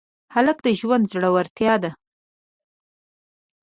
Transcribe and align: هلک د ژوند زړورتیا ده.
هلک 0.33 0.57
د 0.65 0.67
ژوند 0.79 1.05
زړورتیا 1.13 1.73
ده. 1.83 1.91